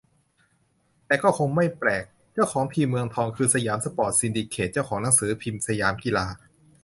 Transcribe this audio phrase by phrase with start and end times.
[1.07, 6.27] แต่ก็คงไม่แปลก เจ้าของทีมเมืองทอง คือ สยามสปอร์ต ซินดิเคต เจ้าของหนังสือพิมพ์สยามกีฬา